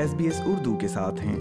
S 0.00 0.14
B 0.14 0.24
S 0.24 0.40
Urdu 0.46 0.76
کے 0.76 0.88
ساتھ 0.88 1.20
ہیں۔ 1.20 1.36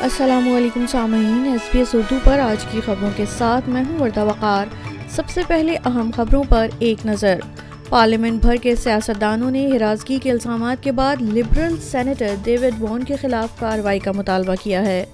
السلام 0.00 0.54
علیکم 0.56 0.84
سامعین 0.88 1.48
ایس 1.50 1.60
بی 1.72 1.78
ایس 1.78 1.94
اردو 1.94 2.16
پر 2.24 2.38
آج 2.38 2.64
کی 2.70 2.80
خبروں 2.86 3.10
کے 3.16 3.24
ساتھ 3.38 3.68
میں 3.68 3.82
ہوں 3.88 3.98
وردہ 3.98 4.24
وقار۔ 4.24 4.66
سب 5.08 5.22
سے 5.28 5.40
پہلے 5.46 5.76
اہم 5.76 6.10
خبروں 6.16 6.44
پر 6.48 6.66
ایک 6.78 7.06
نظر۔ 7.06 7.40
پارلیمنٹ 7.88 8.42
بھر 8.42 8.56
کے 8.56 8.76
سیاستدانوں 8.76 9.50
نے 9.50 9.68
ہرازگی 9.68 10.18
کے 10.18 10.30
الزامات 10.30 10.82
کے 10.82 10.92
بعد 10.92 11.16
لبرل 11.22 11.76
سینیٹر 11.76 12.34
ڈیوڈ 12.44 12.82
وان 12.82 13.04
کے 13.04 13.16
خلاف 13.16 13.60
کارروائی 13.60 13.98
کا 13.98 14.12
مطالبہ 14.12 14.54
کیا 14.62 14.86
ہے۔ 14.86 15.06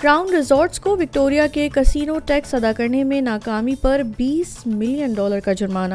کراؤن 0.00 0.34
ریزورٹس 0.34 0.80
کو 0.80 0.96
وکٹوریا 0.96 1.46
کے 1.46 1.68
کسینو 1.74 2.18
ٹیکس 2.18 2.54
ادا 2.54 2.72
کرنے 2.76 3.04
میں 3.04 3.20
ناکامی 3.20 3.74
پر 3.80 4.02
بیس 4.16 4.66
ملین 4.66 5.12
ڈالر 5.12 5.40
کا 5.40 5.52
جرمانہ۔ 5.52 5.94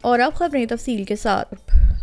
اور 0.00 0.18
اب 0.18 0.32
خبریں 0.32 0.66
تفصیل 0.66 1.04
کے 1.04 1.16
ساتھ۔ 1.16 1.54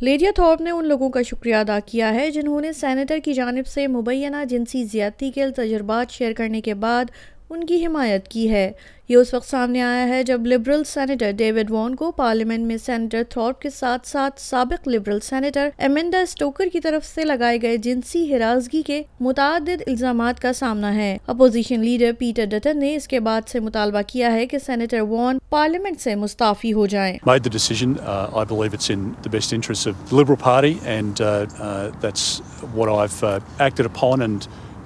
لیڈیا 0.01 0.31
تھورپ 0.35 0.61
نے 0.61 0.71
ان 0.71 0.85
لوگوں 0.87 1.09
کا 1.09 1.21
شکریہ 1.21 1.55
ادا 1.55 1.79
کیا 1.85 2.13
ہے 2.13 2.31
جنہوں 2.31 2.61
نے 2.61 2.73
سینیٹر 2.73 3.17
کی 3.23 3.33
جانب 3.33 3.67
سے 3.67 3.87
مبینہ 3.87 4.45
جنسی 4.49 4.83
زیادتی 4.83 5.31
کے 5.31 5.49
تجربات 5.49 6.11
شیئر 6.11 6.33
کرنے 6.33 6.61
کے 6.61 6.73
بعد 6.73 7.05
ان 7.49 7.65
کی 7.65 7.85
حمایت 7.85 8.27
کی 8.27 8.49
ہے 8.51 8.71
یہ 9.09 9.17
اس 9.17 9.33
وقت 9.33 9.45
سامنے 9.45 9.81
آیا 9.81 10.07
ہے 10.07 10.23
جب 10.23 10.45
لبرل 10.45 10.83
سینیٹر 10.83 11.31
ڈیوڈ 11.31 11.71
وان 11.71 11.95
کو 11.95 12.11
پارلیمنٹ 12.11 12.65
میں 12.67 12.77
سینیٹر 12.77 13.23
تھورپ 13.29 13.61
کے 13.61 13.69
ساتھ 13.69 14.07
ساتھ 14.07 14.41
سابق 14.41 14.87
لبرل 14.87 15.19
سینیٹر 15.19 15.69
ایمنڈا 15.77 16.19
اسٹوکر 16.19 16.69
کی 16.73 16.79
طرف 16.79 17.05
سے 17.05 17.23
لگائے 17.23 17.61
گئے 17.61 17.77
جنسی 17.77 18.33
ہرازگی 18.33 18.81
کے 18.81 19.01
متعدد 19.19 19.81
الزامات 19.87 20.39
کا 20.39 20.53
سامنا 20.53 20.93
ہے 20.95 21.17
اپوزیشن 21.27 21.79
لیڈر 21.79 22.11
پیٹر 22.19 22.45
ڈٹن 22.49 22.79
نے 22.79 22.95
اس 22.95 23.07
کے 23.07 23.19
بعد 23.19 23.49
سے 23.49 23.59
مطالبہ 23.59 24.01
کیا 24.07 24.31
ہے 24.33 24.45
کہ 24.45 24.59
سینیٹر 24.59 25.01
وان 25.01 25.37
پارلیمنٹ 25.49 26.01
سے 26.01 26.15
مستعفی 26.15 26.73
ہو 26.73 26.85
جائیں 26.87 27.17
made 27.25 27.43
the 27.43 27.49
decision. 27.51 27.93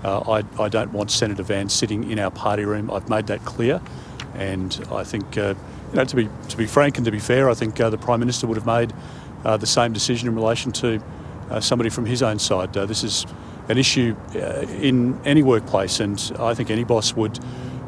Uh, 0.03 0.19
I 0.41 0.63
I, 0.63 0.69
don't 0.69 0.93
want 0.93 1.11
Senator 1.11 1.43
Van 1.43 1.69
sitting 1.69 2.09
in 2.09 2.19
our 2.19 2.31
party 2.31 2.65
room. 2.65 2.89
I've 2.89 3.09
made 3.09 3.27
that 3.27 3.43
clear, 3.45 3.81
and 4.35 4.85
I 4.91 5.03
think, 5.03 5.37
uh, 5.37 5.55
you 5.91 5.95
know, 5.95 6.05
to 6.05 6.15
be 6.15 6.29
to 6.49 6.57
be 6.57 6.65
frank 6.65 6.97
and 6.97 7.05
to 7.05 7.11
be 7.11 7.19
fair, 7.19 7.49
I 7.49 7.53
think 7.53 7.79
uh, 7.79 7.89
the 7.89 7.97
Prime 7.97 8.19
Minister 8.19 8.47
would 8.47 8.57
have 8.57 8.65
made 8.65 8.93
uh, 9.43 9.57
the 9.57 9.67
same 9.67 9.93
decision 9.93 10.27
in 10.27 10.35
relation 10.35 10.71
to 10.73 11.01
uh, 11.49 11.59
somebody 11.59 11.89
from 11.89 12.05
his 12.05 12.21
own 12.21 12.39
side. 12.39 12.75
Uh, 12.75 12.85
this 12.85 13.03
is 13.03 13.25
an 13.67 13.77
issue 13.77 14.15
uh, 14.35 14.65
in 14.81 15.19
any 15.25 15.43
workplace, 15.43 15.99
and 15.99 16.31
I 16.39 16.53
think 16.53 16.69
any 16.69 16.83
boss 16.83 17.13
would 17.15 17.39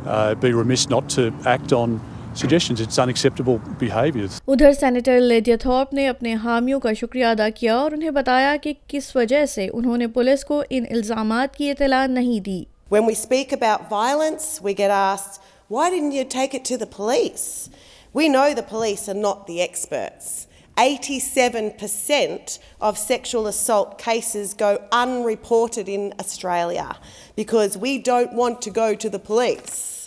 uh, 0.06 0.36
be 0.36 0.54
remiss 0.54 0.90
not 0.90 1.10
to 1.12 1.34
act 1.46 1.74
on 1.74 2.02
suggestions. 2.34 2.82
It's 2.82 3.00
unacceptable 3.00 3.60
behaviour. 3.80 4.28
ادھر 4.48 4.74
senator 4.80 5.20
Lydia 5.20 5.56
Thorpe 5.62 5.94
نے 5.94 6.08
اپنے 6.08 6.34
حامیوں 6.44 6.80
کا 6.80 6.94
شکریہ 7.00 7.26
ادا 7.26 7.50
کیا 7.56 7.76
اور 7.78 7.92
انہیں 7.92 8.10
بتایا 8.18 8.56
کہ 8.64 8.74
کس 8.88 9.16
وجہ 9.16 9.46
سے 9.54 9.68
انہوں 9.74 9.98
نے 9.98 10.08
پولیس 10.18 10.46
کو 10.46 10.62
ان 10.70 10.86
الزامات 10.92 11.56
کی 11.58 11.72
اطلاع 11.72 12.06
نہیں 12.08 12.40
دی 12.46 12.64
When 12.92 13.06
we 13.06 13.14
speak 13.16 13.54
about 13.54 13.90
violence, 13.90 14.48
we 14.64 14.74
get 14.74 14.92
asked, 14.92 15.42
why 15.70 15.90
didn't 15.90 16.12
you 16.12 16.26
take 16.26 16.54
it 16.54 16.66
to 16.66 16.78
the 16.78 16.88
police? 16.96 17.70
We 18.14 18.28
know 18.28 18.54
the 18.54 18.68
police 18.72 19.08
are 19.08 19.20
not 19.28 19.48
the 19.48 19.62
experts. 19.62 20.48
87% 20.78 22.60
of 22.82 22.98
sexual 22.98 23.48
assault 23.48 23.98
cases 23.98 24.54
go 24.54 24.84
unreported 24.92 25.88
in 25.88 26.14
Australia 26.20 26.98
because 27.36 27.78
we 27.78 27.98
don't 28.00 28.34
want 28.34 28.62
to 28.64 28.70
go 28.72 28.94
to 28.96 29.10
the 29.10 29.20
police. 29.20 30.01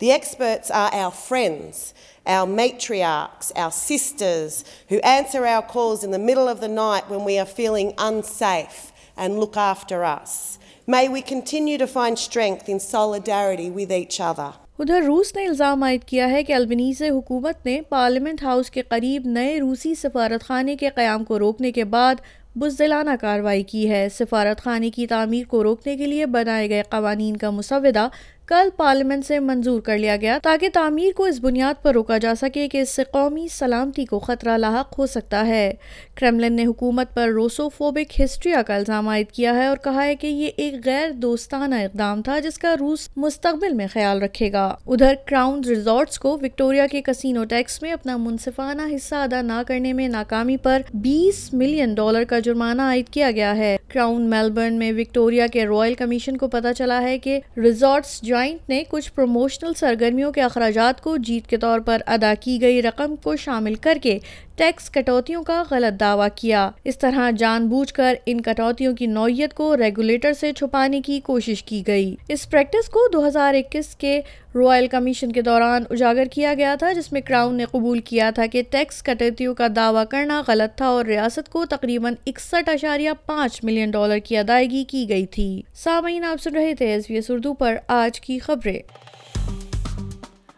The 0.00 0.12
experts 0.12 0.70
are 0.70 0.90
our 0.94 1.10
friends, 1.10 1.92
our 2.24 2.46
matriarchs, 2.46 3.50
our 3.56 3.72
sisters, 3.72 4.64
who 4.88 5.00
answer 5.00 5.44
our 5.44 5.62
calls 5.62 6.04
in 6.04 6.12
the 6.12 6.20
middle 6.20 6.46
of 6.46 6.60
the 6.60 6.68
night 6.68 7.10
when 7.10 7.24
we 7.24 7.36
are 7.36 7.46
feeling 7.46 7.94
unsafe 7.98 8.92
and 9.16 9.40
look 9.40 9.56
after 9.56 10.04
us. 10.04 10.58
May 10.86 11.08
we 11.08 11.20
continue 11.22 11.78
to 11.78 11.88
find 11.88 12.16
strength 12.16 12.68
in 12.68 12.78
solidarity 12.78 13.70
with 13.70 13.90
each 13.92 14.20
other. 14.20 14.52
ادھر 14.80 15.02
روس 15.02 15.34
نے 15.36 15.46
الزام 15.46 15.82
عائد 15.82 16.04
کیا 16.06 16.28
ہے 16.30 16.42
کہ 16.44 16.52
Albanese 16.52 17.02
حکومت 17.02 17.66
نے 17.66 17.80
پارلیمنٹ 17.88 18.42
ہاؤس 18.42 18.70
کے 18.70 18.82
قریب 18.88 19.26
نئے 19.26 19.58
روسی 19.60 19.94
سفارت 19.94 20.44
خانے 20.44 20.76
کے 20.76 20.90
قیام 20.96 21.24
کو 21.24 21.38
روکنے 21.38 21.72
کے 21.72 21.84
بعد 21.94 22.20
بزدلانہ 22.56 23.10
کارروائی 23.20 23.62
کی 23.62 23.88
ہے 23.90 24.08
سفارت 24.08 24.60
خانے 24.62 24.90
کی 24.90 25.06
تعمیر 25.06 25.46
کو 25.48 25.62
روکنے 25.64 25.96
کے 25.96 26.06
لیے 26.06 26.26
بنائے 26.26 26.68
گئے 26.70 26.82
قوانین 26.90 27.36
کا 27.36 27.50
مسودہ 27.50 28.08
کل 28.48 28.68
پارلیمنٹ 28.76 29.26
سے 29.26 29.38
منظور 29.38 29.80
کر 29.80 29.98
لیا 29.98 30.16
گیا 30.16 30.38
تاکہ 30.42 30.68
تعمیر 30.72 31.12
کو 31.16 31.24
اس 31.24 31.38
بنیاد 31.40 31.82
پر 31.82 31.92
روکا 31.92 32.18
جا 32.18 32.34
سکے 32.34 32.68
کہ 32.68 32.80
اس 32.80 32.90
سے 32.90 33.02
قومی 33.12 33.48
سلامتی 33.48 34.04
کو 34.04 34.18
خطرہ 34.18 34.58
لاحق 34.58 34.98
ہو 34.98 35.06
سکتا 35.06 35.46
ہے۔ 35.46 35.72
کرملن 36.14 36.52
نے 36.52 36.66
حکومت 36.66 37.14
پر 37.14 37.28
روسو 37.28 37.68
فوبک 37.68 38.20
ہسٹریا 38.20 38.62
کا 38.62 38.74
الزام 38.74 39.08
عائد 39.08 39.32
کیا 39.32 39.54
ہے 39.54 39.66
اور 39.66 39.76
کہا 39.76 40.04
ہے 40.04 40.16
کہ 40.16 40.26
یہ 40.26 40.50
ایک 40.56 40.74
غیر 40.84 41.10
دوستانہ 41.10 41.74
اقدام 41.74 42.22
تھا 42.22 42.38
جس 42.38 42.58
کا 42.58 42.74
روس 42.80 43.08
مستقبل 43.16 43.72
میں 43.72 43.86
خیال 43.92 44.22
رکھے 44.22 44.52
گا۔ 44.52 44.74
ادھر 44.86 45.14
کراؤن 45.26 45.60
ریزورٹس 45.68 46.18
کو 46.18 46.38
وکٹوریا 46.42 46.86
کے 46.86 47.02
کسینو 47.02 47.44
ٹیکس 47.44 47.82
میں 47.82 47.92
اپنا 47.92 48.16
منصفانہ 48.16 48.82
حصہ 48.96 49.14
ادا 49.14 49.42
نہ 49.42 49.62
کرنے 49.66 49.92
میں 49.92 50.08
ناکامی 50.08 50.56
پر 50.56 50.82
بیس 50.94 51.54
ملین 51.54 51.94
ڈالر 51.94 52.24
کا 52.24 52.38
جرمانہ 52.38 52.82
عائد 52.82 53.08
کیا 53.08 53.30
گیا 53.30 53.56
ہے۔ 53.56 53.76
کراؤن 53.88 54.30
میلبرن 54.30 54.74
میں 54.74 54.92
وکٹوریا 54.92 55.46
کے 55.46 55.66
رائل 55.66 55.94
کمیشن 55.94 56.36
کو 56.36 56.48
پتا 56.48 56.74
چلا 56.74 57.02
ہے 57.02 57.18
کہ 57.18 57.40
ریزورٹس 57.56 58.20
جوائنٹ 58.38 58.68
نے 58.68 58.82
کچھ 58.88 59.12
پروموشنل 59.12 59.72
سرگرمیوں 59.74 60.32
کے 60.32 60.42
اخراجات 60.42 61.00
کو 61.00 61.16
جیت 61.16 61.46
کے 61.46 61.56
طور 61.56 61.80
پر 61.80 62.02
ادا 62.06 62.34
کی 62.40 62.60
گئی 62.60 62.82
رقم 62.82 63.16
کو 63.16 63.36
شامل 63.36 63.74
کر 63.74 63.98
کے 64.02 64.18
ٹیکس 64.56 64.90
کٹوتیوں 64.90 65.42
کا 65.42 65.62
غلط 65.70 66.00
دعویٰ 66.00 66.28
کیا۔ 66.34 66.70
اس 66.84 66.98
طرح 66.98 67.30
جان 67.38 67.68
بوجھ 67.68 67.94
کر 67.94 68.14
ان 68.26 68.40
کٹوتیوں 68.40 68.96
کی 68.96 69.06
نوعیت 69.06 69.54
کو 69.54 69.76
ریگولیٹر 69.76 70.32
سے 70.32 70.52
چھپانے 70.52 71.00
کی 71.00 71.20
کوشش 71.20 71.62
کی 71.62 71.82
گئی۔ 71.86 72.16
اس 72.28 72.50
پریکٹس 72.50 72.88
کو 72.88 73.00
دو 73.12 73.26
ہزار 73.26 73.54
اکیس 73.54 73.96
کے 73.96 74.20
رائل 74.58 74.86
کمیشن 74.86 75.32
کے 75.32 75.42
دوران 75.42 75.84
اجاگر 75.90 76.24
کیا 76.24 76.54
گیا 76.54 76.74
تھا، 76.74 76.92
جس 76.92 77.12
میں 77.12 77.20
کراؤن 77.20 77.54
نے 77.54 77.64
قبول 77.64 77.98
کیا 77.98 78.30
تھا 78.30 78.46
کہ 78.46 78.62
ٹیکس 78.70 79.02
کٹوتیوں 79.02 79.54
کا 79.54 79.66
دعویٰ 79.76 80.04
کرنا 80.10 80.42
غلط 80.48 80.78
تھا 80.78 80.86
اور 80.86 81.04
ریاست 81.04 81.48
کو 81.48 81.66
تقریباً 81.66 82.14
اکسٹھ 82.26 82.70
اشاریہ 82.70 83.10
پانچ 83.26 83.64
ملین 83.64 83.90
ڈالر 83.90 84.18
کی 84.18 84.36
ادائیگی 84.36 84.84
کی 84.84 85.08
گئی 85.08 85.26
تھی۔ 85.26 85.62
سامعین، 85.74 86.24
آپ 86.24 86.42
سن 86.42 86.54
رہے 86.54 86.74
تھے 86.74 86.86
ایس 86.86 87.04
بی 87.08 87.14
ایس 87.14 87.30
اردو 87.30 87.54
پر۔ 87.54 87.76
آج 87.88 88.20
کی 88.20 88.38
خبریں۔ 88.38 88.78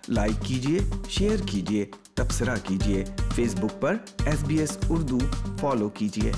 لائک 0.09 0.45
کیجیے 0.45 0.79
شیئر 1.11 1.37
کیجیے 1.47 1.87
تبصرہ 2.15 2.57
کیجیے 2.69 3.05
فیس 3.35 3.55
بک 3.55 3.81
پر 3.81 3.97
S 4.27 4.45
B 4.45 4.59
S 4.59 4.79
Urdu 4.89 5.19
follow 5.61 5.89
کیجیے 5.89 6.33